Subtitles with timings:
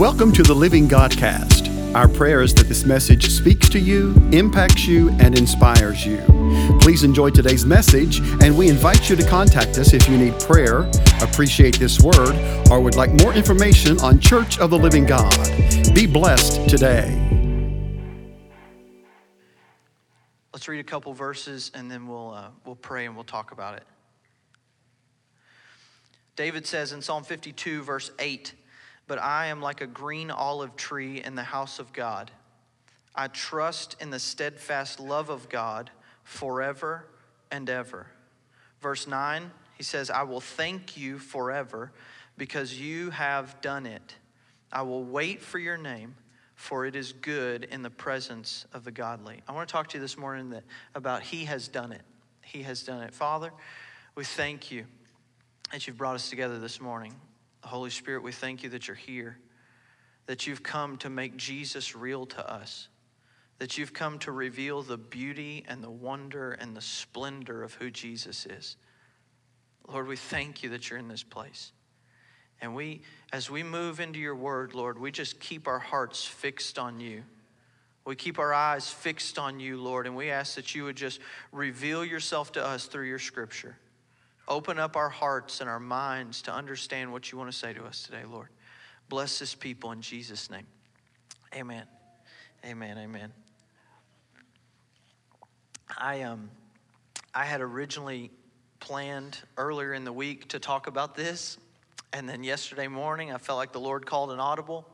[0.00, 1.94] Welcome to the Living Godcast.
[1.94, 6.22] Our prayer is that this message speaks to you, impacts you, and inspires you.
[6.80, 10.90] Please enjoy today's message, and we invite you to contact us if you need prayer,
[11.20, 12.34] appreciate this word,
[12.70, 15.36] or would like more information on Church of the Living God.
[15.94, 17.14] Be blessed today.
[20.54, 23.74] Let's read a couple verses and then we'll, uh, we'll pray and we'll talk about
[23.74, 23.84] it.
[26.36, 28.54] David says in Psalm 52, verse 8,
[29.10, 32.30] But I am like a green olive tree in the house of God.
[33.12, 35.90] I trust in the steadfast love of God
[36.22, 37.06] forever
[37.50, 38.06] and ever.
[38.80, 41.90] Verse 9, he says, I will thank you forever
[42.36, 44.14] because you have done it.
[44.70, 46.14] I will wait for your name
[46.54, 49.42] for it is good in the presence of the godly.
[49.48, 50.62] I want to talk to you this morning that,
[50.94, 52.02] about He has done it.
[52.42, 53.12] He has done it.
[53.12, 53.50] Father,
[54.14, 54.84] we thank you
[55.72, 57.12] that you've brought us together this morning.
[57.62, 59.38] Holy Spirit, we thank you that you're here,
[60.26, 62.88] that you've come to make Jesus real to us,
[63.58, 67.90] that you've come to reveal the beauty and the wonder and the splendor of who
[67.90, 68.76] Jesus is.
[69.86, 71.72] Lord, we thank you that you're in this place.
[72.62, 73.02] And we,
[73.32, 77.22] as we move into your word, Lord, we just keep our hearts fixed on you.
[78.04, 81.20] We keep our eyes fixed on you, Lord, and we ask that you would just
[81.52, 83.76] reveal yourself to us through your scripture.
[84.50, 87.84] Open up our hearts and our minds to understand what you want to say to
[87.84, 88.48] us today, Lord.
[89.08, 90.66] Bless this people in Jesus' name.
[91.54, 91.84] Amen.
[92.66, 92.98] Amen.
[92.98, 93.32] Amen.
[95.96, 96.50] I um
[97.34, 98.30] I had originally
[98.80, 101.56] planned earlier in the week to talk about this
[102.12, 104.86] and then yesterday morning, I felt like the Lord called an audible.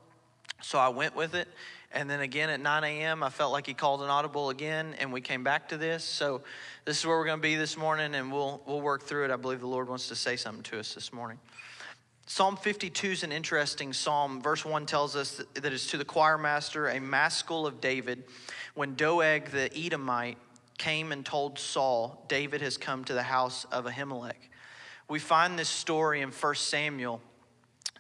[0.62, 1.48] So I went with it.
[1.96, 5.14] And then again at 9 a.m., I felt like He called an audible again, and
[5.14, 6.04] we came back to this.
[6.04, 6.42] So
[6.84, 9.30] this is where we're going to be this morning, and we'll, we'll work through it.
[9.30, 11.38] I believe the Lord wants to say something to us this morning.
[12.26, 14.42] Psalm 52 is an interesting psalm.
[14.42, 18.24] Verse 1 tells us that, it's to the choir master, a maskil of David.
[18.74, 20.36] When Doeg the Edomite
[20.76, 24.50] came and told Saul, David has come to the house of Ahimelech.
[25.08, 27.22] We find this story in 1 Samuel,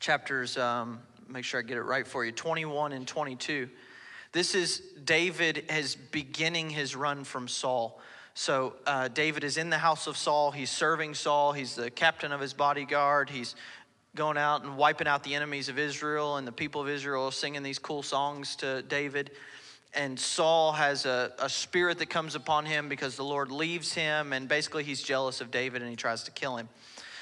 [0.00, 3.68] chapters, um, make sure I get it right for you, 21 and 22.
[4.36, 7.98] This is David is beginning his run from Saul.
[8.34, 10.50] So uh, David is in the house of Saul.
[10.50, 11.52] He's serving Saul.
[11.52, 13.30] He's the captain of his bodyguard.
[13.30, 13.54] He's
[14.14, 17.62] going out and wiping out the enemies of Israel, and the people of Israel singing
[17.62, 19.30] these cool songs to David
[19.94, 24.34] and Saul has a, a spirit that comes upon him because the Lord leaves him,
[24.34, 26.68] and basically he's jealous of David and he tries to kill him.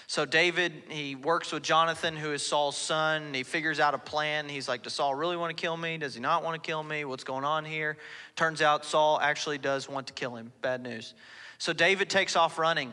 [0.07, 4.49] So David, he works with Jonathan, who is Saul's son, he figures out a plan.
[4.49, 5.97] He's like, Does Saul really want to kill me?
[5.97, 7.05] Does he not want to kill me?
[7.05, 7.97] What's going on here?
[8.37, 10.53] Turns out Saul actually does want to kill him.
[10.61, 11.15] Bad news.
[11.59, 12.93] So David takes off running.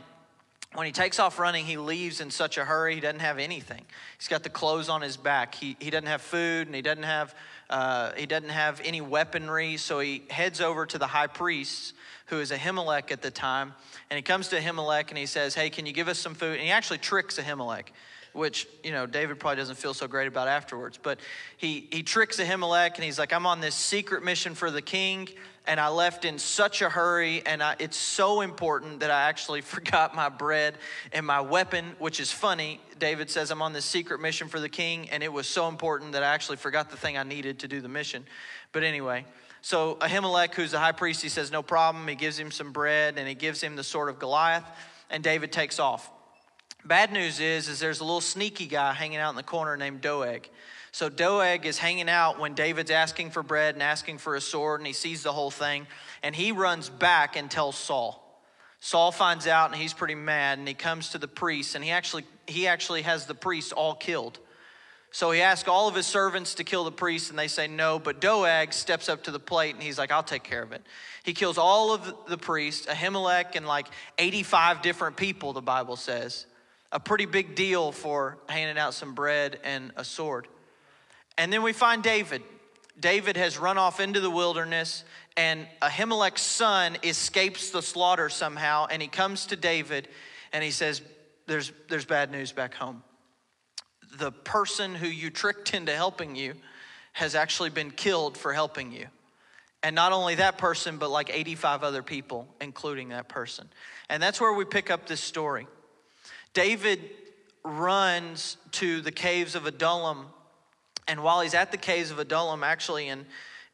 [0.74, 3.84] When he takes off running, he leaves in such a hurry, he doesn't have anything.
[4.18, 5.54] He's got the clothes on his back.
[5.54, 7.36] He, he doesn't have food and he doesn't have,
[7.70, 9.76] uh, he doesn't have any weaponry.
[9.76, 11.94] So he heads over to the high priest,
[12.32, 13.74] who is Ahimelech at the time.
[14.10, 16.54] And he comes to Ahimelech and he says, Hey, can you give us some food?
[16.54, 17.90] And he actually tricks Ahimelech
[18.34, 20.98] which you know David probably doesn't feel so great about afterwards.
[21.02, 21.20] But
[21.58, 25.28] he he tricks Ahimelech and he's like, "I'm on this secret mission for the king,
[25.68, 29.62] and I left in such a hurry, and I, it's so important that I actually
[29.76, 30.78] forgot my bread
[31.12, 32.80] and my weapon." Which is funny.
[33.00, 36.14] David says, "I'm on this secret mission for the king, and it was so important
[36.14, 38.26] that I actually forgot the thing I needed to do the mission."
[38.72, 39.26] But anyway.
[39.62, 42.08] So Ahimelech, who's the high priest, he says, No problem.
[42.08, 44.66] He gives him some bread and he gives him the sword of Goliath,
[45.10, 46.10] and David takes off.
[46.84, 50.02] Bad news is, is there's a little sneaky guy hanging out in the corner named
[50.02, 50.50] Doeg.
[50.92, 54.80] So Doeg is hanging out when David's asking for bread and asking for a sword,
[54.80, 55.88] and he sees the whole thing,
[56.24, 58.18] and he runs back and tells Saul.
[58.82, 61.92] Saul finds out, and he's pretty mad, and he comes to the priest, and he
[61.92, 64.40] actually he actually has the priest all killed.
[65.12, 68.00] So he asks all of his servants to kill the priest, and they say no.
[68.00, 70.82] But Doeg steps up to the plate, and he's like, "I'll take care of it."
[71.24, 75.52] He kills all of the priests, Ahimelech, and like 85 different people.
[75.54, 76.46] The Bible says
[76.92, 80.48] a pretty big deal for handing out some bread and a sword.
[81.38, 82.42] And then we find David.
[83.00, 85.04] David has run off into the wilderness,
[85.36, 90.08] and Ahimelech's son escapes the slaughter somehow, and he comes to David
[90.54, 91.02] and he says,
[91.48, 93.04] There's, there's bad news back home.
[94.18, 96.54] The person who you tricked into helping you
[97.14, 99.08] has actually been killed for helping you.
[99.84, 103.68] And not only that person, but like 85 other people, including that person.
[104.10, 105.68] And that's where we pick up this story.
[106.54, 107.00] David
[107.64, 110.28] runs to the caves of Adullam.
[111.08, 113.26] And while he's at the caves of Adullam, actually in,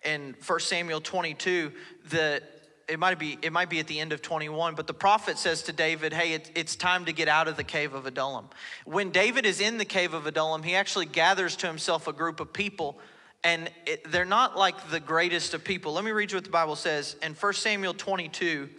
[0.04, 1.72] in 1 Samuel 22,
[2.10, 2.42] the,
[2.88, 5.64] it might be it might be at the end of 21 but the prophet says
[5.64, 8.46] to david hey it, it's time to get out of the cave of adullam.
[8.86, 12.40] When david is in the cave of adullam he actually gathers to himself a group
[12.40, 12.98] of people
[13.44, 15.94] and it, they're not like the greatest of people.
[15.94, 17.16] Let me read you what the bible says.
[17.22, 18.70] In 1 samuel 22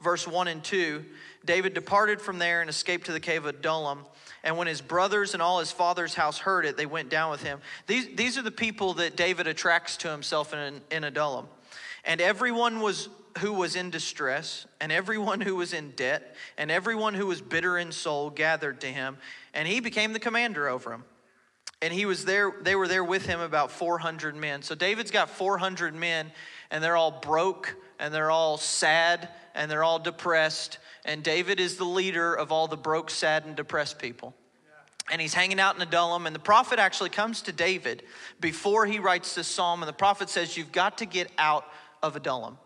[0.00, 1.04] verse 1 and 2
[1.44, 4.00] david departed from there and escaped to the cave of adullam.
[4.42, 7.42] And when his brothers and all his father's house heard it they went down with
[7.42, 7.60] him.
[7.86, 11.46] These, these are the people that david attracts to himself in, in adullam.
[12.06, 17.14] And everyone was who was in distress, and everyone who was in debt, and everyone
[17.14, 19.18] who was bitter in soul gathered to him,
[19.54, 21.04] and he became the commander over them.
[21.82, 24.62] And he was there, they were there with him about 400 men.
[24.62, 26.30] So David's got 400 men,
[26.70, 30.78] and they're all broke, and they're all sad, and they're all depressed.
[31.04, 34.34] And David is the leader of all the broke, sad, and depressed people
[35.10, 36.26] and he's hanging out in Adullam.
[36.26, 38.04] And the prophet actually comes to David
[38.40, 39.82] before he writes this psalm.
[39.82, 41.64] And the prophet says, You've got to get out
[42.02, 42.58] of Adullam.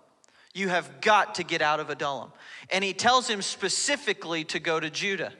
[0.54, 2.32] You have got to get out of Adullam.
[2.70, 5.32] And he tells him specifically to go to Judah.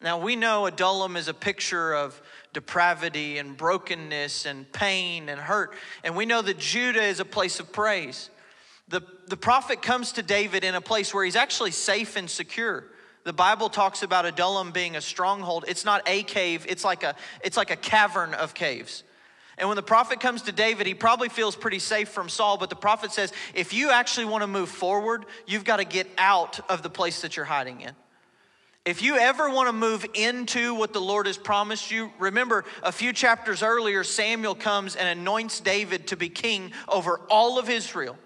[0.00, 2.20] Now we know Adullam is a picture of
[2.52, 5.74] depravity and brokenness and pain and hurt.
[6.04, 8.30] And we know that Judah is a place of praise.
[8.86, 12.84] The, the prophet comes to David in a place where he's actually safe and secure.
[13.24, 15.64] The Bible talks about Adullam being a stronghold.
[15.68, 19.02] It's not a cave, it's like a, it's like a cavern of caves.
[19.58, 22.70] And when the prophet comes to David, he probably feels pretty safe from Saul, but
[22.70, 26.60] the prophet says, if you actually want to move forward, you've got to get out
[26.70, 27.92] of the place that you're hiding in.
[28.84, 32.92] If you ever want to move into what the Lord has promised you, remember a
[32.92, 38.16] few chapters earlier, Samuel comes and anoints David to be king over all of Israel.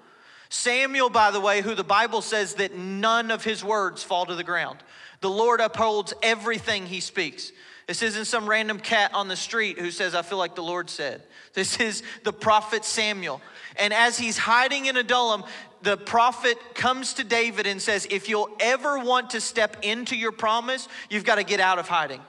[0.51, 4.35] Samuel, by the way, who the Bible says that none of his words fall to
[4.35, 4.79] the ground.
[5.21, 7.51] The Lord upholds everything he speaks.
[7.87, 10.89] This isn't some random cat on the street who says, I feel like the Lord
[10.89, 11.23] said.
[11.53, 13.41] This is the prophet Samuel.
[13.77, 15.45] And as he's hiding in Adullam,
[15.83, 20.33] the prophet comes to David and says, If you'll ever want to step into your
[20.33, 22.21] promise, you've got to get out of hiding.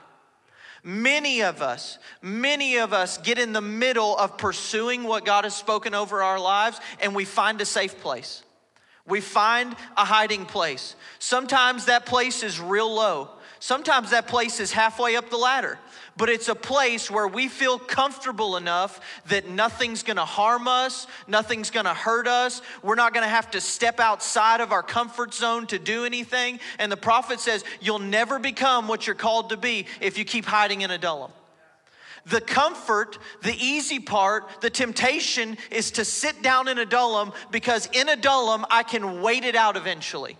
[0.82, 5.56] Many of us, many of us get in the middle of pursuing what God has
[5.56, 8.42] spoken over our lives and we find a safe place.
[9.06, 10.94] We find a hiding place.
[11.18, 13.30] Sometimes that place is real low.
[13.64, 15.78] Sometimes that place is halfway up the ladder,
[16.18, 21.70] but it's a place where we feel comfortable enough that nothing's gonna harm us, nothing's
[21.70, 25.78] gonna hurt us, we're not gonna have to step outside of our comfort zone to
[25.78, 26.60] do anything.
[26.78, 30.44] And the prophet says, You'll never become what you're called to be if you keep
[30.44, 31.32] hiding in Adullam.
[32.26, 38.10] The comfort, the easy part, the temptation is to sit down in Adullam because in
[38.10, 40.36] Adullam I can wait it out eventually.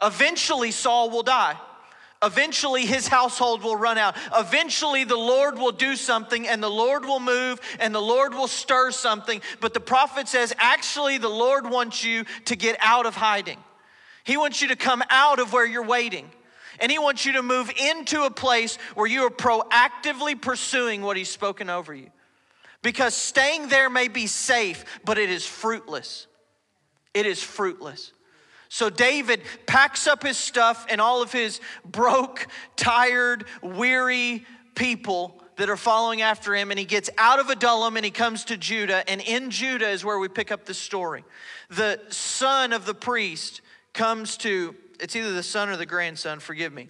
[0.00, 1.58] Eventually, Saul will die.
[2.22, 4.16] Eventually, his household will run out.
[4.36, 8.46] Eventually, the Lord will do something and the Lord will move and the Lord will
[8.46, 9.42] stir something.
[9.60, 13.58] But the prophet says, actually, the Lord wants you to get out of hiding.
[14.24, 16.30] He wants you to come out of where you're waiting.
[16.78, 21.16] And He wants you to move into a place where you are proactively pursuing what
[21.16, 22.10] He's spoken over you.
[22.82, 26.26] Because staying there may be safe, but it is fruitless.
[27.14, 28.12] It is fruitless.
[28.72, 35.68] So David packs up his stuff and all of his broke, tired, weary people that
[35.68, 39.06] are following after him, and he gets out of Adullam and he comes to Judah.
[39.10, 41.22] And in Judah is where we pick up the story.
[41.68, 43.60] The son of the priest
[43.92, 46.88] comes to, it's either the son or the grandson, forgive me,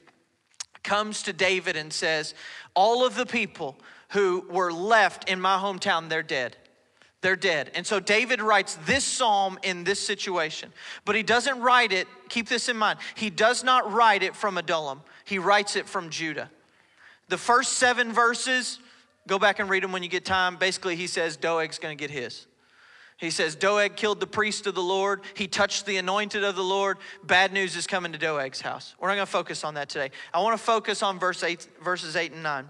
[0.85, 2.35] comes to David and says,
[2.77, 3.77] All of the people
[4.11, 6.57] who were left in my hometown, they're dead
[7.23, 7.71] they're dead.
[7.75, 10.73] And so David writes this psalm in this situation.
[11.05, 14.59] But he doesn't write it, keep this in mind, he does not write it from
[14.59, 16.51] Adullam, he writes it from Judah.
[17.29, 18.79] The first seven verses,
[19.27, 20.57] go back and read them when you get time.
[20.57, 22.47] Basically, he says Doeg's gonna get his.
[23.17, 25.21] He says, Doeg killed the priest of the Lord.
[25.35, 26.99] He touched the anointed of the Lord.
[27.23, 28.97] Bad news is coming to Doeg's house.
[28.99, 30.11] We're not going to focus on that today.
[30.35, 32.69] I want to focus on verse eight, verses 8 and 9.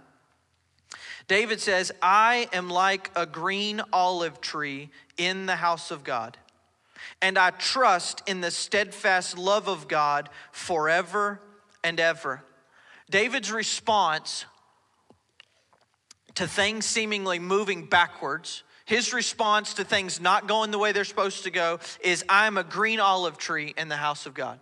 [1.33, 6.37] David says, I am like a green olive tree in the house of God,
[7.23, 11.41] and I trust in the steadfast love of God forever
[11.83, 12.45] and ever.
[13.09, 14.45] David's response
[16.35, 21.45] to things seemingly moving backwards, his response to things not going the way they're supposed
[21.45, 24.61] to go, is I'm a green olive tree in the house of God.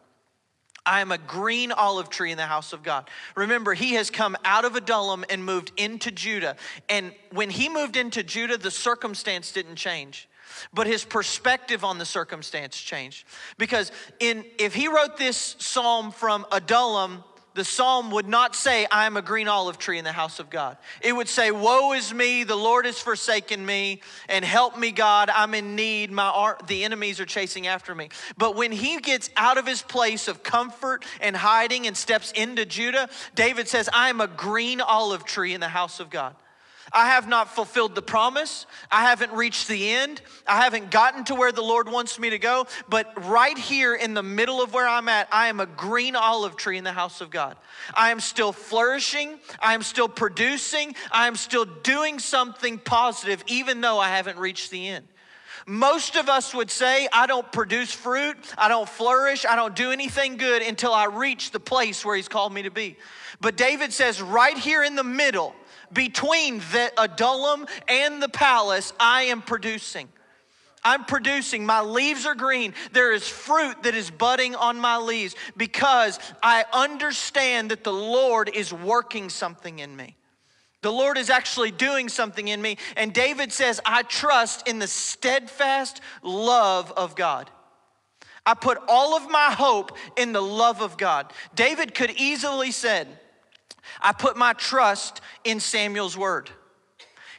[0.87, 3.09] I am a green olive tree in the house of God.
[3.37, 6.57] Remember, he has come out of Adullam and moved into Judah.
[6.89, 10.29] And when he moved into Judah, the circumstance didn't change.
[10.75, 13.27] But his perspective on the circumstance changed.
[13.57, 17.25] Because in if he wrote this psalm from Adullam,
[17.61, 20.49] the psalm would not say, I am a green olive tree in the house of
[20.49, 20.79] God.
[21.03, 24.01] It would say, Woe is me, the Lord has forsaken me,
[24.31, 26.11] and help me, God, I'm in need.
[26.11, 28.09] My art, the enemies are chasing after me.
[28.39, 32.65] But when he gets out of his place of comfort and hiding and steps into
[32.65, 36.35] Judah, David says, I am a green olive tree in the house of God.
[36.93, 38.67] I have not fulfilled the promise.
[38.91, 40.21] I haven't reached the end.
[40.47, 42.67] I haven't gotten to where the Lord wants me to go.
[42.89, 46.57] But right here in the middle of where I'm at, I am a green olive
[46.57, 47.57] tree in the house of God.
[47.95, 49.39] I am still flourishing.
[49.61, 50.97] I am still producing.
[51.13, 55.07] I am still doing something positive, even though I haven't reached the end.
[55.67, 59.91] Most of us would say, I don't produce fruit, I don't flourish, I don't do
[59.91, 62.97] anything good until I reach the place where He's called me to be.
[63.41, 65.55] But David says, right here in the middle,
[65.93, 70.09] between the Adullam and the palace, I am producing.
[70.83, 71.67] I'm producing.
[71.67, 72.75] My leaves are green.
[72.93, 78.49] There is fruit that is budding on my leaves because I understand that the Lord
[78.55, 80.17] is working something in me.
[80.83, 82.79] The Lord is actually doing something in me.
[82.97, 87.51] And David says, I trust in the steadfast love of God.
[88.47, 91.31] I put all of my hope in the love of God.
[91.55, 93.07] David could easily said,
[94.01, 96.51] I put my trust in Samuel's word.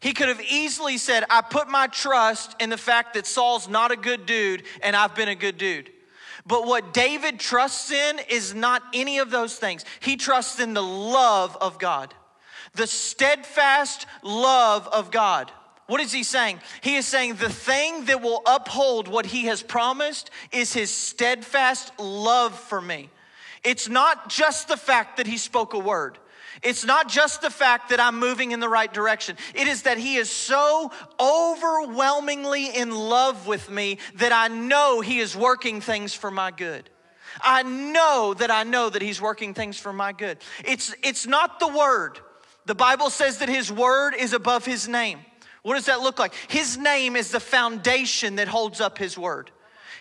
[0.01, 3.91] He could have easily said, I put my trust in the fact that Saul's not
[3.91, 5.91] a good dude and I've been a good dude.
[6.45, 9.85] But what David trusts in is not any of those things.
[10.00, 12.15] He trusts in the love of God,
[12.73, 15.51] the steadfast love of God.
[15.85, 16.61] What is he saying?
[16.81, 21.91] He is saying the thing that will uphold what he has promised is his steadfast
[22.00, 23.09] love for me.
[23.63, 26.17] It's not just the fact that he spoke a word.
[26.61, 29.37] It's not just the fact that I'm moving in the right direction.
[29.55, 35.19] It is that He is so overwhelmingly in love with me that I know He
[35.19, 36.89] is working things for my good.
[37.41, 40.39] I know that I know that He's working things for my good.
[40.65, 42.19] It's, it's not the Word.
[42.65, 45.19] The Bible says that His Word is above His name.
[45.63, 46.33] What does that look like?
[46.49, 49.51] His name is the foundation that holds up His Word.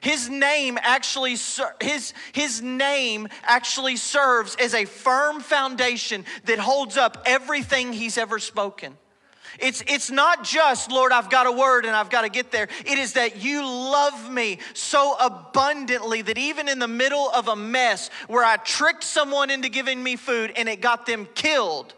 [0.00, 1.36] His name actually
[1.80, 8.38] his, his name actually serves as a firm foundation that holds up everything he's ever
[8.38, 8.96] spoken.
[9.58, 12.68] It's, it's not just, Lord, I've got a word and I've got to get there.
[12.86, 17.56] It is that you love me so abundantly that even in the middle of a
[17.56, 21.94] mess where I tricked someone into giving me food and it got them killed,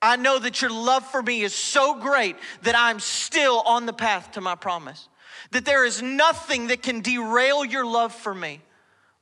[0.00, 3.92] I know that your love for me is so great that I'm still on the
[3.92, 5.08] path to my promise
[5.50, 8.60] that there is nothing that can derail your love for me.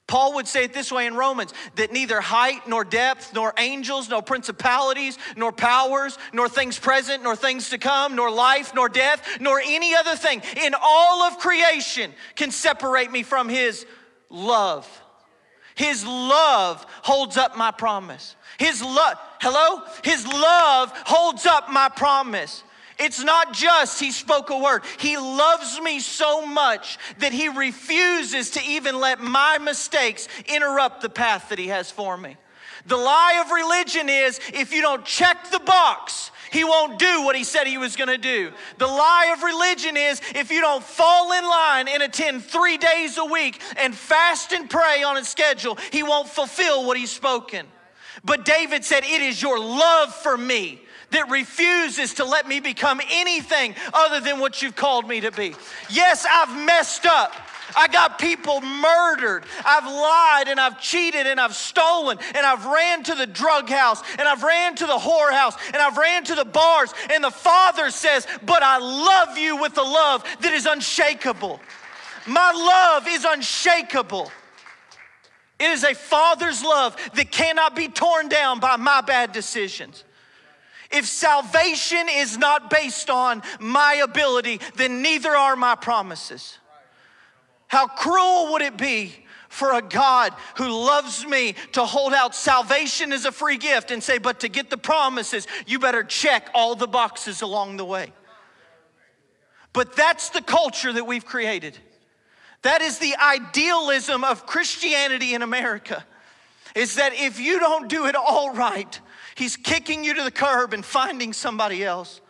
[0.06, 4.08] Paul would say it this way in Romans that neither height nor depth, nor angels,
[4.08, 9.38] nor principalities, nor powers, nor things present, nor things to come, nor life, nor death,
[9.40, 13.84] nor any other thing in all of creation can separate me from his
[14.30, 14.88] love.
[15.74, 18.36] His love holds up my promise.
[18.58, 19.82] His love, hello?
[20.04, 22.62] His love holds up my promise.
[22.98, 24.82] It's not just he spoke a word.
[24.98, 31.10] He loves me so much that he refuses to even let my mistakes interrupt the
[31.10, 32.36] path that he has for me.
[32.86, 37.36] The lie of religion is if you don't check the box, he won't do what
[37.36, 38.52] he said he was going to do.
[38.78, 43.18] The lie of religion is if you don't fall in line and attend three days
[43.18, 47.66] a week and fast and pray on a schedule, he won't fulfill what he's spoken.
[48.24, 53.00] But David said, It is your love for me that refuses to let me become
[53.10, 55.54] anything other than what you've called me to be.
[55.90, 57.32] Yes, I've messed up.
[57.76, 59.44] I got people murdered.
[59.64, 64.02] I've lied and I've cheated and I've stolen and I've ran to the drug house
[64.18, 66.94] and I've ran to the whorehouse and I've ran to the bars.
[67.10, 71.60] And the Father says, But I love you with a love that is unshakable.
[72.26, 74.30] My love is unshakable.
[75.58, 80.04] It is a father's love that cannot be torn down by my bad decisions.
[80.90, 86.58] If salvation is not based on my ability, then neither are my promises.
[87.68, 89.12] How cruel would it be
[89.48, 94.02] for a God who loves me to hold out salvation as a free gift and
[94.02, 98.12] say, but to get the promises, you better check all the boxes along the way.
[99.72, 101.76] But that's the culture that we've created.
[102.62, 106.04] That is the idealism of Christianity in America.
[106.74, 109.00] Is that if you don't do it all right,
[109.36, 112.20] He's kicking you to the curb and finding somebody else.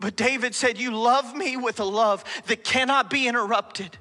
[0.00, 3.96] But David said, You love me with a love that cannot be interrupted.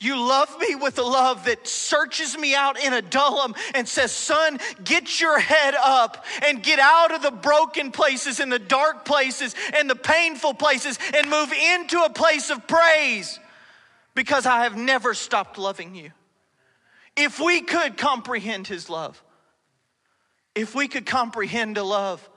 [0.00, 4.12] You love me with a love that searches me out in a Adullam and says,
[4.12, 9.04] Son, get your head up and get out of the broken places and the dark
[9.04, 13.40] places and the painful places and move into a place of praise
[14.14, 16.12] because I have never stopped loving you.
[17.16, 19.20] If we could comprehend his love,
[20.58, 22.28] if we could comprehend a love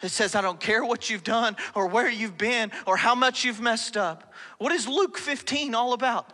[0.00, 3.44] that says, I don't care what you've done or where you've been or how much
[3.44, 4.32] you've messed up.
[4.58, 6.32] What is Luke 15 all about?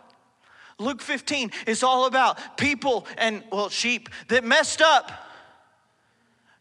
[0.77, 5.11] Luke 15 is all about people and, well, sheep that messed up.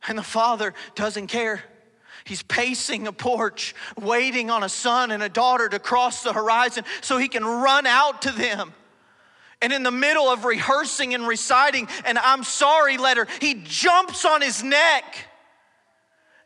[0.07, 1.63] And the father doesn't care.
[2.25, 6.85] He's pacing a porch, waiting on a son and a daughter to cross the horizon
[7.01, 8.73] so he can run out to them.
[9.65, 14.43] And in the middle of rehearsing and reciting an I'm sorry letter, he jumps on
[14.43, 15.27] his neck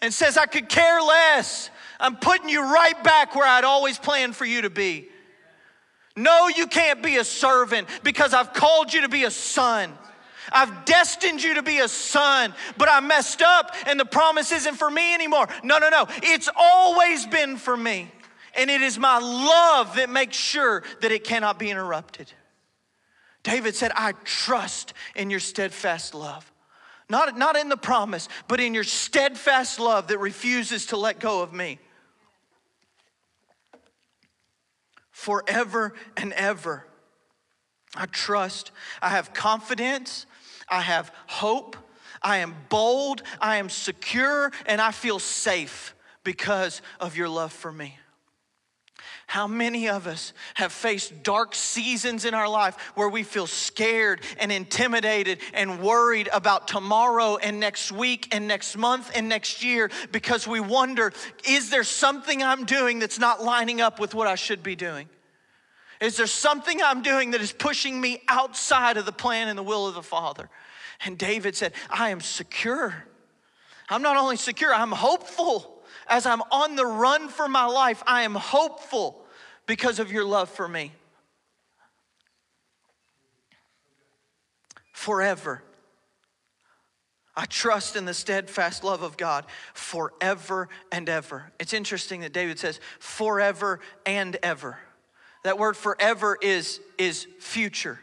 [0.00, 1.68] and says, I could care less.
[1.98, 5.08] I'm putting you right back where I'd always planned for you to be.
[6.14, 9.92] No, you can't be a servant because I've called you to be a son.
[10.52, 14.76] I've destined you to be a son, but I messed up and the promise isn't
[14.76, 15.48] for me anymore.
[15.64, 16.06] No, no, no.
[16.22, 18.12] It's always been for me.
[18.56, 22.32] And it is my love that makes sure that it cannot be interrupted.
[23.48, 26.52] David said, I trust in your steadfast love.
[27.08, 31.40] Not, not in the promise, but in your steadfast love that refuses to let go
[31.40, 31.78] of me.
[35.10, 36.86] Forever and ever.
[37.96, 38.70] I trust.
[39.00, 40.26] I have confidence.
[40.68, 41.78] I have hope.
[42.20, 43.22] I am bold.
[43.40, 44.52] I am secure.
[44.66, 47.96] And I feel safe because of your love for me.
[49.28, 54.22] How many of us have faced dark seasons in our life where we feel scared
[54.38, 59.90] and intimidated and worried about tomorrow and next week and next month and next year
[60.12, 61.12] because we wonder
[61.46, 65.10] is there something I'm doing that's not lining up with what I should be doing?
[66.00, 69.62] Is there something I'm doing that is pushing me outside of the plan and the
[69.62, 70.48] will of the Father?
[71.04, 73.04] And David said, I am secure.
[73.90, 75.77] I'm not only secure, I'm hopeful
[76.08, 79.24] as I'm on the run for my life, I am hopeful
[79.66, 80.92] because of your love for me.
[84.92, 85.62] Forever.
[87.36, 91.52] I trust in the steadfast love of God forever and ever.
[91.60, 94.78] It's interesting that David says forever and ever.
[95.44, 98.00] That word forever is, is future.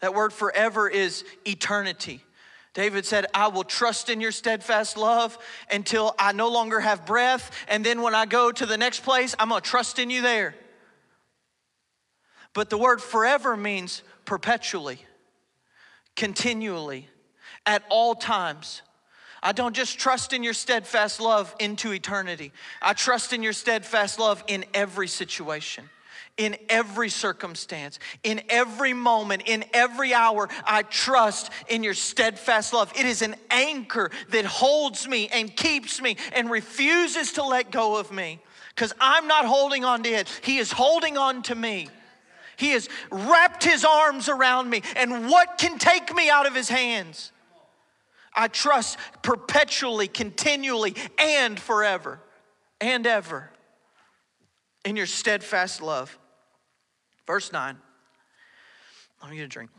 [0.00, 2.22] That word forever is eternity.
[2.72, 5.36] David said, I will trust in your steadfast love
[5.70, 7.50] until I no longer have breath.
[7.68, 10.22] And then when I go to the next place, I'm going to trust in you
[10.22, 10.54] there.
[12.52, 15.00] But the word forever means perpetually,
[16.16, 17.08] continually,
[17.66, 18.82] at all times.
[19.42, 24.18] I don't just trust in your steadfast love into eternity, I trust in your steadfast
[24.18, 25.88] love in every situation
[26.40, 30.48] in every circumstance, in every moment, in every hour.
[30.64, 32.90] I trust in your steadfast love.
[32.98, 37.98] It is an anchor that holds me and keeps me and refuses to let go
[37.98, 40.40] of me because I'm not holding on to it.
[40.42, 41.90] He is holding on to me.
[42.56, 46.70] He has wrapped his arms around me, and what can take me out of his
[46.70, 47.32] hands?
[48.34, 52.18] I trust perpetually, continually, and forever
[52.80, 53.50] and ever
[54.84, 56.18] in your steadfast love.
[57.30, 57.76] Verse 9.
[59.22, 59.70] Let me get a drink.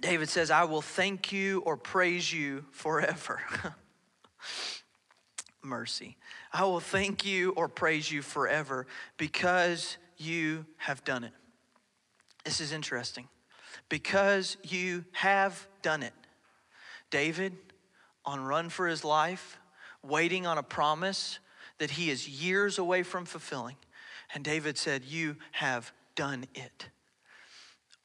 [0.00, 3.42] David says, I will thank you or praise you forever.
[5.60, 6.16] Mercy.
[6.52, 8.86] I will thank you or praise you forever
[9.16, 11.32] because you have done it.
[12.44, 13.26] This is interesting.
[13.88, 16.14] Because you have done it.
[17.10, 17.56] David,
[18.24, 19.58] on run for his life,
[20.04, 21.40] waiting on a promise
[21.78, 23.74] that he is years away from fulfilling.
[24.34, 26.88] And David said, You have done it.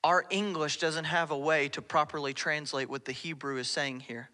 [0.03, 4.29] Our English doesn't have a way to properly translate what the Hebrew is saying here.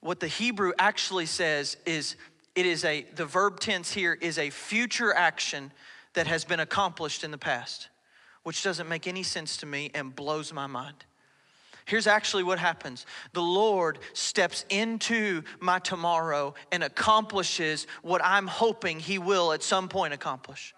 [0.00, 2.16] What the Hebrew actually says is
[2.54, 5.72] it is a, the verb tense here is a future action
[6.14, 7.88] that has been accomplished in the past,
[8.42, 11.04] which doesn't make any sense to me and blows my mind.
[11.88, 19.00] Here's actually what happens the Lord steps into my tomorrow and accomplishes what I'm hoping
[19.00, 20.74] He will at some point accomplish.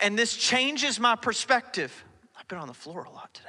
[0.00, 2.04] And this changes my perspective.
[2.38, 3.48] I've been on the floor a lot today.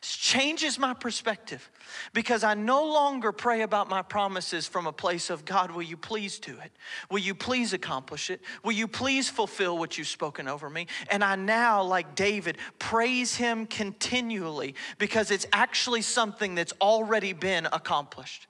[0.00, 1.70] Changes my perspective
[2.12, 5.96] because I no longer pray about my promises from a place of God, will you
[5.96, 6.70] please do it?
[7.10, 8.40] Will you please accomplish it?
[8.62, 10.86] Will you please fulfill what you've spoken over me?
[11.10, 17.66] And I now, like David, praise him continually because it's actually something that's already been
[17.66, 18.46] accomplished.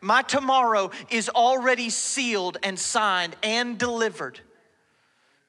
[0.00, 4.40] My tomorrow is already sealed and signed and delivered.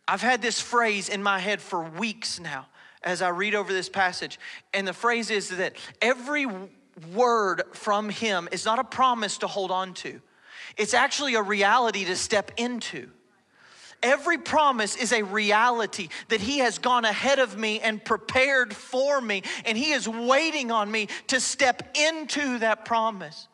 [0.07, 2.67] I've had this phrase in my head for weeks now
[3.03, 4.39] as I read over this passage.
[4.73, 6.47] And the phrase is that every
[7.13, 10.21] word from him is not a promise to hold on to,
[10.77, 13.09] it's actually a reality to step into.
[14.03, 19.21] Every promise is a reality that He has gone ahead of me and prepared for
[19.21, 23.47] me, and He is waiting on me to step into that promise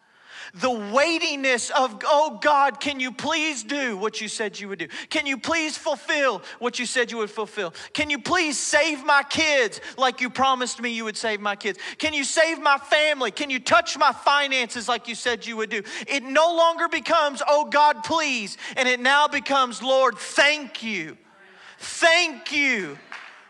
[0.54, 4.88] the weightiness of, oh God, can you please do what you said you would do?
[5.10, 7.74] Can you please fulfill what you said you would fulfill?
[7.94, 11.80] Can you please save my kids like you promised me you would save my kids?
[11.98, 13.32] Can you save my family?
[13.32, 15.84] Can you touch my finances like you said you would do?
[16.08, 21.18] It no longer becomes, oh God, please, and it now becomes, Lord, thank you.
[21.80, 22.98] Thank you.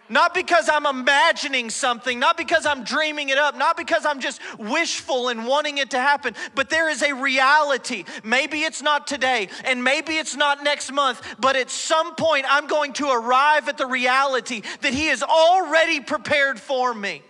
[0.09, 4.39] Not because I'm imagining something, not because I'm dreaming it up, not because I'm just
[4.57, 8.05] wishful and wanting it to happen, but there is a reality.
[8.23, 12.67] Maybe it's not today, and maybe it's not next month, but at some point I'm
[12.67, 17.21] going to arrive at the reality that He has already prepared for me.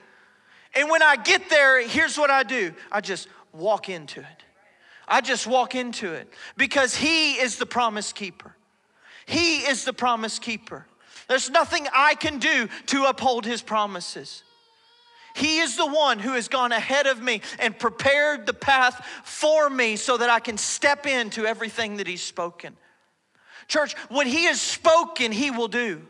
[0.73, 4.43] And when I get there, here's what I do I just walk into it.
[5.07, 8.55] I just walk into it because He is the promise keeper.
[9.25, 10.85] He is the promise keeper.
[11.27, 14.43] There's nothing I can do to uphold his promises.
[15.35, 19.69] He is the one who has gone ahead of me and prepared the path for
[19.69, 22.75] me so that I can step into everything that he's spoken.
[23.67, 26.01] Church, what he has spoken, he will do.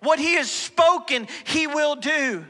[0.00, 2.44] What he has spoken, he will do.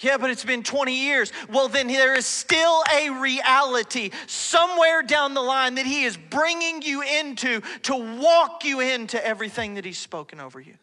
[0.00, 1.32] Yeah, but it's been 20 years.
[1.48, 6.82] Well, then there is still a reality somewhere down the line that he is bringing
[6.82, 10.74] you into to walk you into everything that he's spoken over you.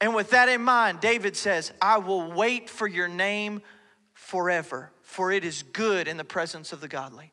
[0.00, 3.62] And with that in mind, David says, I will wait for your name
[4.12, 7.32] forever, for it is good in the presence of the godly.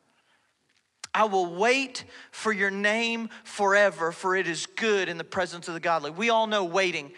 [1.13, 5.73] I will wait for your name forever, for it is good in the presence of
[5.73, 6.11] the godly.
[6.11, 7.11] We all know waiting.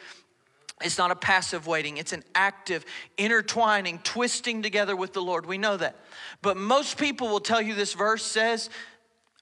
[0.82, 2.86] It's not a passive waiting, it's an active,
[3.18, 5.46] intertwining, twisting together with the Lord.
[5.46, 5.96] We know that.
[6.42, 8.70] But most people will tell you this verse says,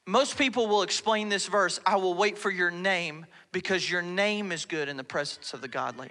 [0.05, 4.51] most people will explain this verse I will wait for your name because your name
[4.51, 6.09] is good in the presence of the godly.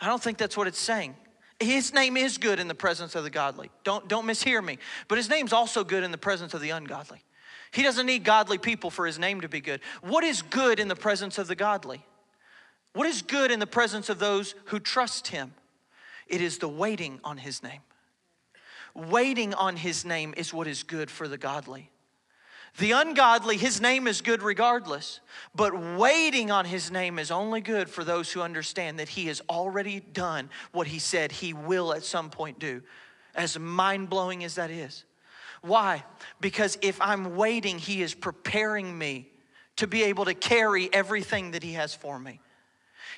[0.00, 1.14] I don't think that's what it's saying.
[1.60, 3.70] His name is good in the presence of the godly.
[3.84, 4.78] Don't, don't mishear me.
[5.06, 7.22] But his name's also good in the presence of the ungodly.
[7.70, 9.80] He doesn't need godly people for his name to be good.
[10.02, 12.04] What is good in the presence of the godly?
[12.94, 15.54] What is good in the presence of those who trust him?
[16.26, 17.80] It is the waiting on his name.
[18.94, 21.91] Waiting on his name is what is good for the godly.
[22.78, 25.20] The ungodly, his name is good regardless,
[25.54, 29.42] but waiting on his name is only good for those who understand that he has
[29.50, 32.82] already done what he said he will at some point do,
[33.34, 35.04] as mind blowing as that is.
[35.60, 36.02] Why?
[36.40, 39.28] Because if I'm waiting, he is preparing me
[39.76, 42.40] to be able to carry everything that he has for me.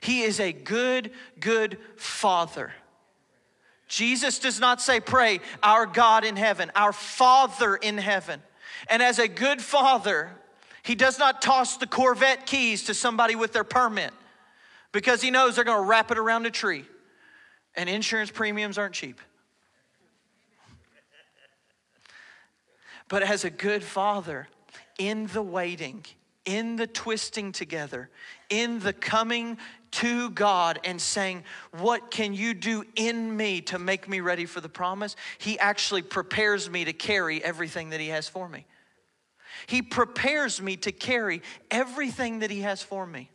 [0.00, 2.72] He is a good, good father.
[3.86, 8.42] Jesus does not say, Pray, our God in heaven, our Father in heaven.
[8.88, 10.30] And as a good father,
[10.82, 14.12] he does not toss the Corvette keys to somebody with their permit
[14.92, 16.84] because he knows they're going to wrap it around a tree.
[17.74, 19.20] And insurance premiums aren't cheap.
[23.08, 24.48] But as a good father,
[24.98, 26.04] in the waiting,
[26.44, 28.10] in the twisting together,
[28.50, 29.58] in the coming
[29.92, 34.60] to God and saying, What can you do in me to make me ready for
[34.60, 35.16] the promise?
[35.38, 38.66] He actually prepares me to carry everything that He has for me.
[39.66, 43.30] He prepares me to carry everything that He has for me.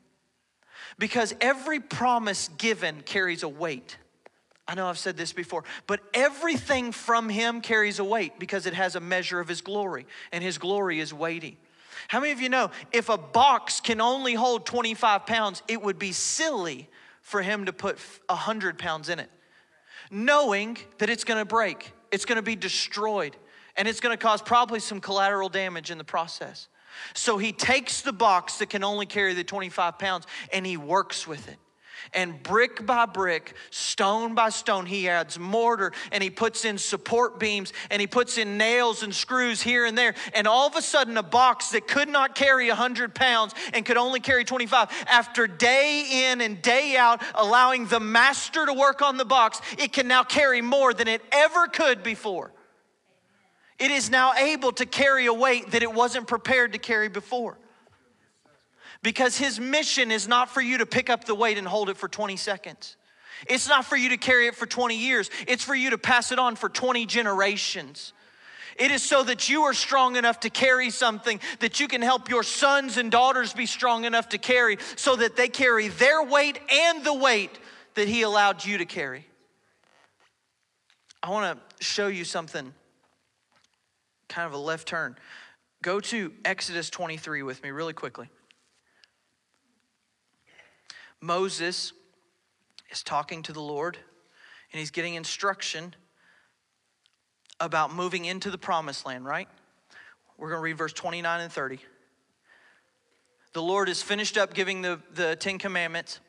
[0.97, 3.97] Because every promise given carries a weight.
[4.67, 8.73] I know I've said this before, but everything from Him carries a weight because it
[8.73, 11.57] has a measure of His glory, and His glory is weighty.
[12.07, 15.99] How many of you know if a box can only hold 25 pounds, it would
[15.99, 16.89] be silly
[17.21, 19.29] for Him to put 100 pounds in it,
[20.09, 23.35] knowing that it's gonna break, it's gonna be destroyed
[23.79, 26.67] and it's going to cause probably some collateral damage in the process.
[27.13, 31.25] So he takes the box that can only carry the 25 pounds and he works
[31.25, 31.57] with it.
[32.13, 37.39] And brick by brick, stone by stone, he adds mortar and he puts in support
[37.39, 40.15] beams and he puts in nails and screws here and there.
[40.33, 43.97] And all of a sudden, a box that could not carry 100 pounds and could
[43.97, 49.17] only carry 25, after day in and day out, allowing the master to work on
[49.17, 52.51] the box, it can now carry more than it ever could before
[53.79, 57.57] it is now able to carry a weight that it wasn't prepared to carry before.
[59.01, 61.97] Because his mission is not for you to pick up the weight and hold it
[61.97, 62.97] for 20 seconds.
[63.47, 65.29] It's not for you to carry it for 20 years.
[65.47, 68.13] It's for you to pass it on for 20 generations.
[68.77, 72.29] It is so that you are strong enough to carry something that you can help
[72.29, 76.59] your sons and daughters be strong enough to carry so that they carry their weight
[76.71, 77.59] and the weight
[77.95, 79.25] that He allowed you to carry.
[81.21, 82.73] I want to show you something
[84.29, 85.17] kind of a left turn.
[85.81, 88.29] Go to Exodus 23 with me really quickly.
[91.21, 91.93] Moses
[92.91, 93.97] is talking to the Lord
[94.71, 95.95] and he's getting instruction
[97.60, 99.47] about moving into the promised land, right?
[100.38, 101.79] We're going to read verse 29 and 30.
[103.53, 106.19] The Lord has finished up giving the, the Ten Commandments,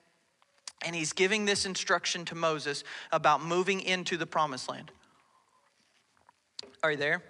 [0.84, 4.90] and he's giving this instruction to Moses about moving into the promised land.
[6.82, 7.22] Are you there?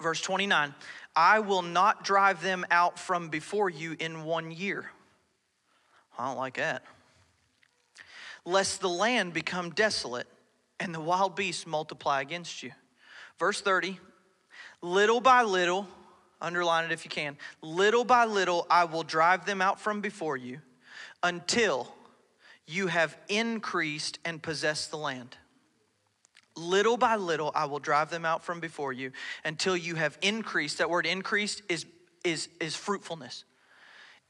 [0.00, 0.74] Verse 29
[1.16, 4.90] I will not drive them out from before you in one year.
[6.20, 6.82] I don't like that.
[8.44, 10.26] Lest the land become desolate
[10.78, 12.72] and the wild beasts multiply against you.
[13.38, 13.98] Verse 30
[14.82, 15.88] Little by little,
[16.40, 20.36] underline it if you can, little by little I will drive them out from before
[20.36, 20.60] you
[21.22, 21.88] until
[22.66, 25.38] you have increased and possessed the land.
[26.54, 30.78] Little by little I will drive them out from before you until you have increased.
[30.78, 31.86] That word increased is,
[32.24, 33.44] is, is fruitfulness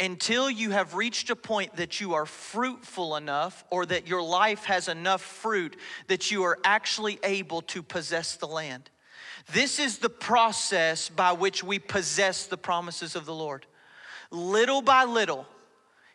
[0.00, 4.64] until you have reached a point that you are fruitful enough or that your life
[4.64, 5.76] has enough fruit
[6.08, 8.90] that you are actually able to possess the land.
[9.52, 13.66] This is the process by which we possess the promises of the Lord.
[14.30, 15.46] Little by little,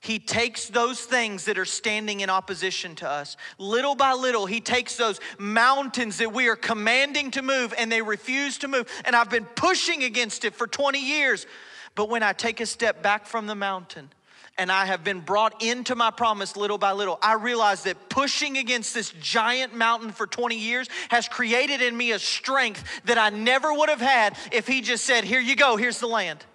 [0.05, 3.37] he takes those things that are standing in opposition to us.
[3.57, 8.03] Little by little, He takes those mountains that we are commanding to move and they
[8.03, 8.87] refuse to move.
[9.03, 11.47] And I've been pushing against it for 20 years.
[11.95, 14.09] But when I take a step back from the mountain,
[14.57, 17.19] and I have been brought into my promise little by little.
[17.21, 22.13] I realize that pushing against this giant mountain for 20 years has created in me
[22.13, 25.75] a strength that I never would have had if he just said, Here you go,
[25.75, 26.45] here's the land.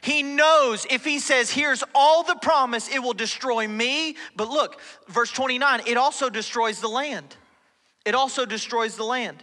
[0.00, 4.16] He knows if he says, Here's all the promise, it will destroy me.
[4.34, 7.36] But look, verse 29, it also destroys the land.
[8.04, 9.42] It also destroys the land.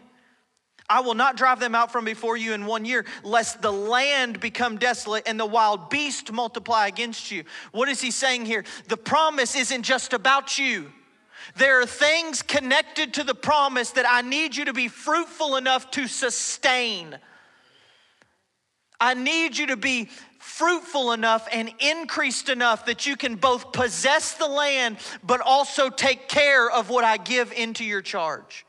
[0.89, 4.39] I will not drive them out from before you in one year, lest the land
[4.39, 7.43] become desolate and the wild beast multiply against you.
[7.71, 8.63] What is he saying here?
[8.87, 10.91] The promise isn't just about you.
[11.55, 15.91] There are things connected to the promise that I need you to be fruitful enough
[15.91, 17.17] to sustain.
[18.99, 24.33] I need you to be fruitful enough and increased enough that you can both possess
[24.33, 28.65] the land but also take care of what I give into your charge.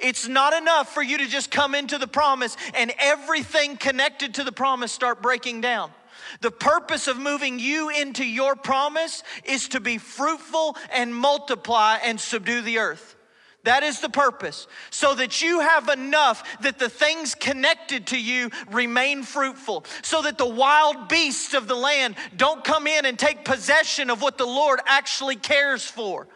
[0.00, 4.44] It's not enough for you to just come into the promise and everything connected to
[4.44, 5.90] the promise start breaking down.
[6.40, 12.18] The purpose of moving you into your promise is to be fruitful and multiply and
[12.18, 13.16] subdue the earth.
[13.64, 14.66] That is the purpose.
[14.90, 19.84] So that you have enough that the things connected to you remain fruitful.
[20.02, 24.20] So that the wild beasts of the land don't come in and take possession of
[24.20, 26.26] what the Lord actually cares for.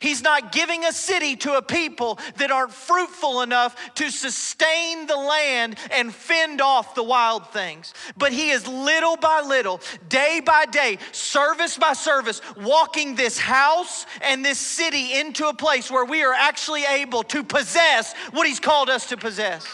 [0.00, 5.16] He's not giving a city to a people that aren't fruitful enough to sustain the
[5.16, 7.94] land and fend off the wild things.
[8.16, 14.06] But He is little by little, day by day, service by service, walking this house
[14.20, 18.60] and this city into a place where we are actually able to possess what He's
[18.60, 19.66] called us to possess.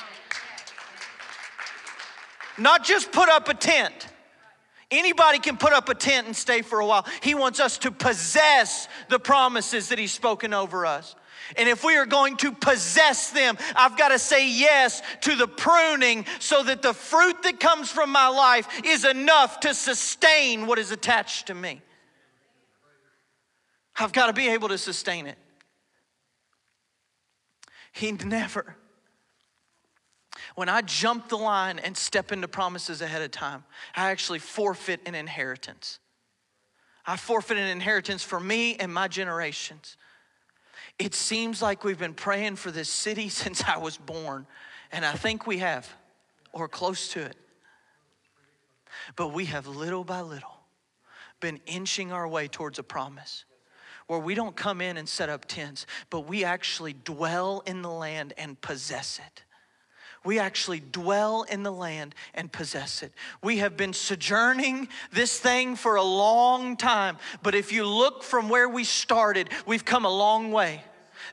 [2.59, 4.07] Not just put up a tent
[4.91, 7.07] Anybody can put up a tent and stay for a while.
[7.23, 11.15] He wants us to possess the promises that He's spoken over us.
[11.57, 15.49] And if we are going to possess them, I've got to say yes to the
[15.49, 20.79] pruning so that the fruit that comes from my life is enough to sustain what
[20.79, 21.83] is attached to me.
[23.99, 25.39] I've got to be able to sustain it.
[27.93, 28.77] He never
[30.55, 35.01] when I jump the line and step into promises ahead of time, I actually forfeit
[35.07, 35.99] an inheritance.
[37.07, 39.97] I forfeit an inheritance for me and my generations.
[40.99, 44.47] It seems like we've been praying for this city since I was born,
[44.93, 45.89] and I think we have,
[46.53, 47.37] or close to it.
[49.17, 50.57] But we have little by little
[51.41, 53.47] been inching our way towards a promise
[54.09, 57.91] where we don't come in and set up tents, but we actually dwell in the
[57.91, 59.45] land and possess it
[60.25, 63.13] we actually dwell in the land and possess it.
[63.43, 68.49] We have been sojourning this thing for a long time, but if you look from
[68.49, 70.85] where we started, we've come a long way.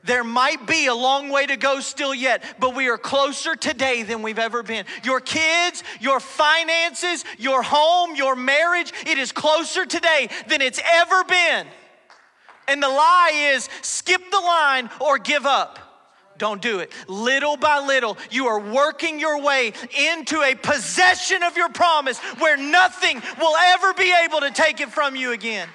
[0.04, 4.04] There might be a long way to go still yet, but we are closer today
[4.04, 4.84] than we've ever been.
[5.02, 11.24] Your kids, your finances, your home, your marriage, it is closer today than it's ever
[11.24, 11.66] been.
[12.68, 15.87] And the lie is skip the line or give up.
[16.38, 16.92] Don't do it.
[17.08, 19.72] Little by little, you are working your way
[20.14, 24.90] into a possession of your promise where nothing will ever be able to take it
[24.90, 25.68] from you again.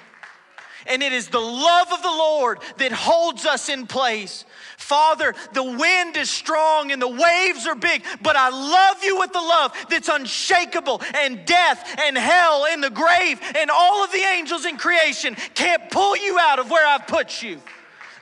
[0.86, 4.44] And it is the love of the Lord that holds us in place.
[4.76, 9.32] Father, the wind is strong and the waves are big, but I love you with
[9.32, 14.18] the love that's unshakable, and death and hell and the grave and all of the
[14.18, 17.60] angels in creation can't pull you out of where I've put you.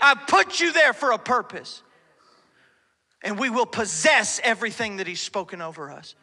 [0.00, 1.82] I've put you there for a purpose.
[3.22, 6.14] And we will possess everything that He's spoken over us.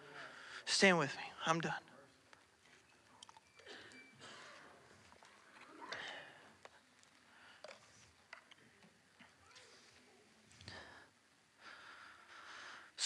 [0.66, 1.24] Stand with me.
[1.46, 1.74] I'm done.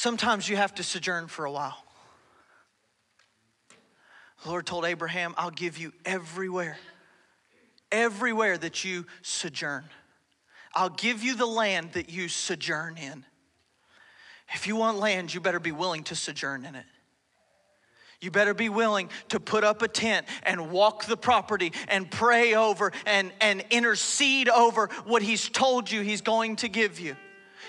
[0.04, 1.78] Sometimes you have to sojourn for a while.
[4.44, 6.78] The Lord told Abraham, I'll give you everywhere,
[7.90, 9.86] everywhere that you sojourn.
[10.76, 13.24] I'll give you the land that you sojourn in.
[14.54, 16.86] If you want land, you better be willing to sojourn in it.
[18.22, 22.56] You better be willing to put up a tent and walk the property and pray
[22.56, 27.18] over and, and intercede over what He's told you He's going to give you.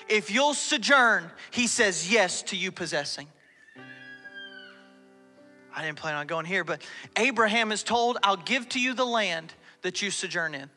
[0.09, 3.27] If you'll sojourn, he says yes to you possessing.
[5.75, 6.83] I didn't plan on going here, but
[7.17, 10.71] Abraham is told, I'll give to you the land that you sojourn in.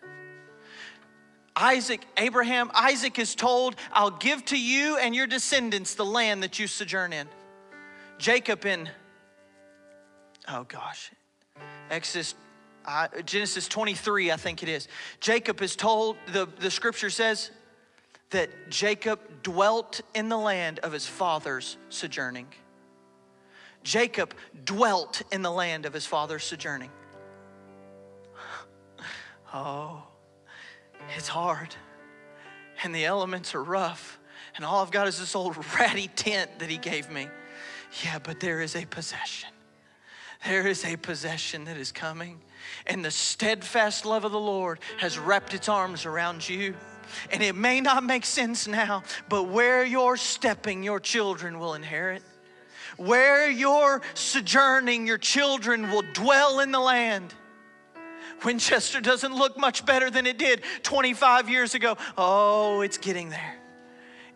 [1.57, 6.59] Isaac, Abraham, Isaac is told, I'll give to you and your descendants the land that
[6.59, 7.27] you sojourn in.
[8.19, 8.87] Jacob in,
[10.47, 11.11] oh gosh,
[11.89, 12.35] Exodus,
[12.85, 14.87] uh, Genesis 23, I think it is.
[15.19, 17.49] Jacob is told, the, the scripture says,
[18.29, 22.47] that Jacob dwelt in the land of his father's sojourning.
[23.83, 24.33] Jacob
[24.65, 26.91] dwelt in the land of his father's sojourning.
[29.53, 30.03] Oh,
[31.15, 31.75] it's hard,
[32.83, 34.19] and the elements are rough,
[34.55, 37.27] and all I've got is this old ratty tent that he gave me.
[38.03, 39.49] Yeah, but there is a possession.
[40.45, 42.41] There is a possession that is coming,
[42.85, 46.75] and the steadfast love of the Lord has wrapped its arms around you.
[47.31, 52.21] And it may not make sense now, but where you're stepping, your children will inherit.
[52.97, 57.33] Where you're sojourning, your children will dwell in the land.
[58.43, 61.97] Winchester doesn't look much better than it did 25 years ago.
[62.17, 63.55] Oh, it's getting there.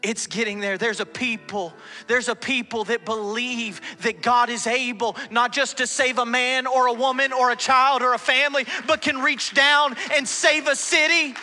[0.01, 0.77] It's getting there.
[0.77, 1.73] There's a people,
[2.07, 6.65] there's a people that believe that God is able not just to save a man
[6.65, 10.67] or a woman or a child or a family, but can reach down and save
[10.67, 11.35] a city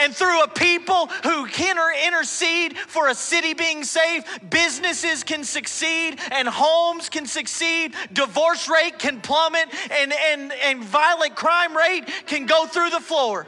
[0.00, 1.76] and through a people who can
[2.06, 8.98] intercede for a city being saved, businesses can succeed and homes can succeed, divorce rate
[8.98, 13.46] can plummet, and, and, and violent crime rate can go through the floor.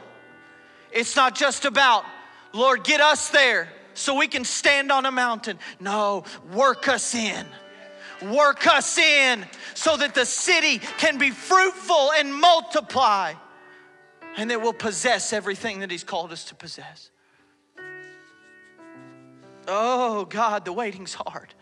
[0.91, 2.05] It's not just about,
[2.53, 5.59] Lord, get us there so we can stand on a mountain.
[5.79, 7.45] No, work us in.
[8.31, 13.33] Work us in so that the city can be fruitful and multiply
[14.37, 17.09] and that we'll possess everything that He's called us to possess.
[19.67, 21.53] Oh, God, the waiting's hard.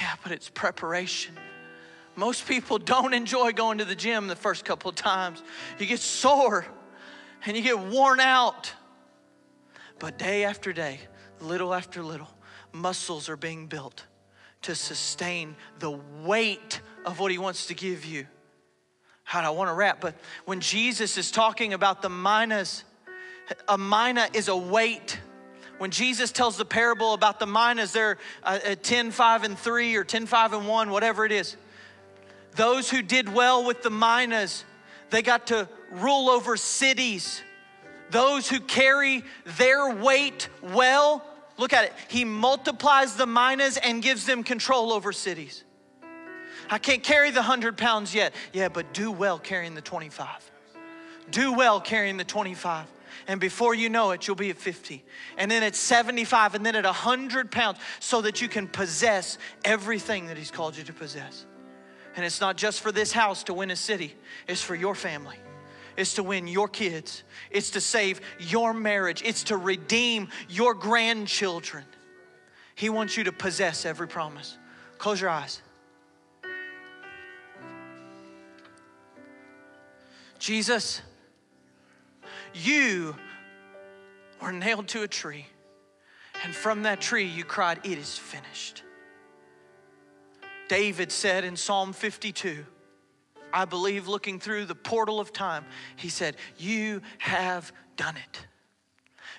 [0.00, 1.36] Yeah, but it's preparation.
[2.16, 5.42] Most people don't enjoy going to the gym the first couple of times.
[5.78, 6.66] You get sore
[7.44, 8.72] and you get worn out.
[9.98, 11.00] But day after day,
[11.40, 12.30] little after little,
[12.72, 14.06] muscles are being built
[14.62, 18.26] to sustain the weight of what He wants to give you.
[19.26, 20.00] How I want to wrap?
[20.00, 22.84] But when Jesus is talking about the minas,
[23.66, 25.18] a mina is a weight.
[25.78, 30.04] When Jesus tells the parable about the minas, they're uh, 10, 5, and 3 or
[30.04, 31.56] 10, 5, and 1, whatever it is.
[32.54, 34.64] Those who did well with the minas,
[35.10, 37.42] they got to rule over cities.
[38.10, 39.24] Those who carry
[39.58, 41.26] their weight well,
[41.58, 41.92] look at it.
[42.06, 45.64] He multiplies the minas and gives them control over cities.
[46.68, 48.34] I can't carry the 100 pounds yet.
[48.52, 50.50] Yeah, but do well carrying the 25.
[51.30, 52.86] Do well carrying the 25.
[53.28, 55.04] And before you know it, you'll be at 50.
[55.36, 60.26] And then at 75, and then at 100 pounds, so that you can possess everything
[60.26, 61.44] that He's called you to possess.
[62.14, 64.14] And it's not just for this house to win a city,
[64.46, 65.36] it's for your family.
[65.96, 67.22] It's to win your kids.
[67.50, 69.22] It's to save your marriage.
[69.24, 71.84] It's to redeem your grandchildren.
[72.74, 74.58] He wants you to possess every promise.
[74.98, 75.62] Close your eyes.
[80.46, 81.02] Jesus,
[82.54, 83.16] you
[84.40, 85.44] were nailed to a tree,
[86.44, 88.84] and from that tree you cried, It is finished.
[90.68, 92.64] David said in Psalm 52,
[93.52, 95.64] I believe looking through the portal of time,
[95.96, 98.46] he said, You have done it.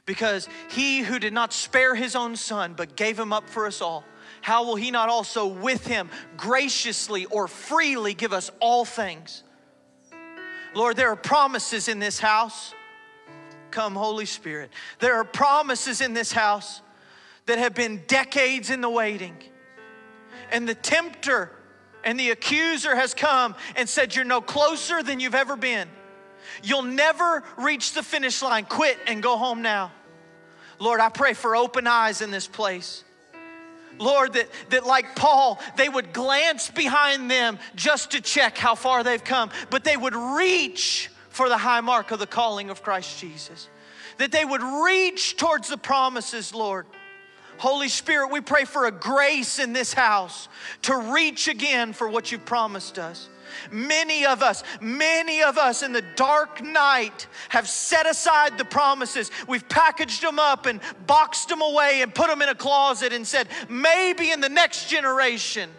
[0.05, 3.79] Because he who did not spare his own son, but gave him up for us
[3.79, 4.03] all,
[4.41, 9.43] how will he not also with him graciously or freely give us all things?
[10.77, 12.75] Lord, there are promises in this house.
[13.71, 14.69] come, Holy Spirit.
[14.99, 16.81] There are promises in this house
[17.47, 19.35] that have been decades in the waiting.
[20.51, 21.51] And the tempter
[22.03, 25.87] and the accuser has come and said, You're no closer than you've ever been.
[26.61, 28.65] You'll never reach the finish line.
[28.65, 29.91] Quit and go home now.
[30.77, 33.03] Lord, I pray for open eyes in this place.
[33.99, 39.03] Lord, that, that like Paul, they would glance behind them just to check how far
[39.03, 43.19] they've come, but they would reach for the high mark of the calling of Christ
[43.19, 43.69] Jesus.
[44.17, 46.85] That they would reach towards the promises, Lord.
[47.57, 50.47] Holy Spirit, we pray for a grace in this house
[50.83, 53.29] to reach again for what you've promised us.
[53.71, 59.31] Many of us, many of us in the dark night have set aside the promises.
[59.47, 63.25] We've packaged them up and boxed them away and put them in a closet and
[63.25, 65.69] said, maybe in the next generation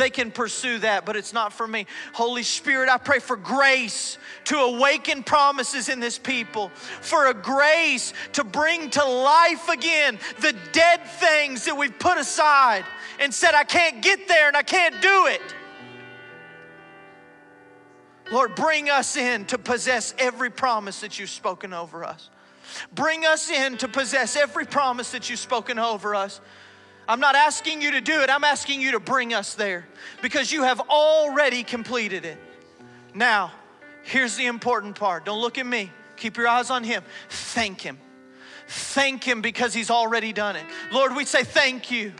[0.00, 1.86] they can pursue that, but it's not for me.
[2.14, 6.70] Holy Spirit, I pray for grace to awaken promises in this people,
[7.02, 12.84] for a grace to bring to life again the dead things that we've put aside
[13.18, 15.42] and said, I can't get there and I can't do it.
[18.30, 22.30] Lord, bring us in to possess every promise that you've spoken over us.
[22.94, 26.40] Bring us in to possess every promise that you've spoken over us.
[27.08, 29.88] I'm not asking you to do it, I'm asking you to bring us there
[30.22, 32.38] because you have already completed it.
[33.14, 33.50] Now,
[34.04, 35.24] here's the important part.
[35.24, 37.02] Don't look at me, keep your eyes on Him.
[37.28, 37.98] Thank Him.
[38.68, 40.64] Thank Him because He's already done it.
[40.92, 42.12] Lord, we say thank you.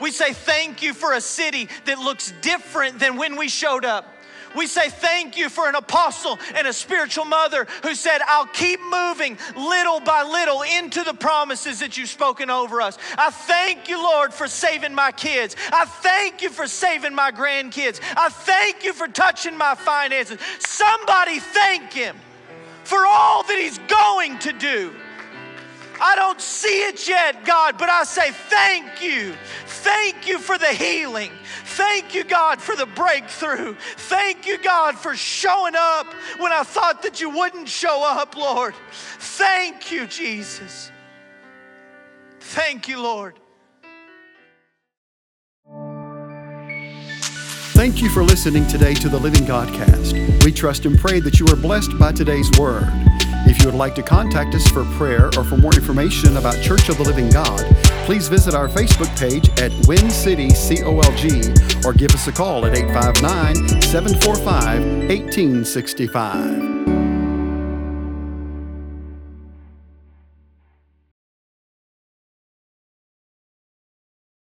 [0.00, 4.13] We say thank you for a city that looks different than when we showed up.
[4.54, 8.80] We say thank you for an apostle and a spiritual mother who said, I'll keep
[8.80, 12.98] moving little by little into the promises that you've spoken over us.
[13.18, 15.56] I thank you, Lord, for saving my kids.
[15.72, 18.00] I thank you for saving my grandkids.
[18.16, 20.38] I thank you for touching my finances.
[20.60, 22.16] Somebody thank him
[22.84, 24.92] for all that he's going to do.
[26.06, 29.32] I don't see it yet, God, but I say thank you.
[29.64, 31.30] Thank you for the healing.
[31.64, 33.74] Thank you, God, for the breakthrough.
[33.96, 36.06] Thank you, God, for showing up
[36.38, 38.74] when I thought that you wouldn't show up, Lord.
[38.92, 40.92] Thank you, Jesus.
[42.38, 43.40] Thank you, Lord.
[47.72, 50.44] Thank you for listening today to the Living Godcast.
[50.44, 52.92] We trust and pray that you are blessed by today's word.
[53.64, 56.98] You would like to contact us for prayer or for more information about Church of
[56.98, 57.64] the Living God,
[58.04, 62.76] please visit our Facebook page at Win City COLG or give us a call at
[62.76, 66.73] 859 745 1865.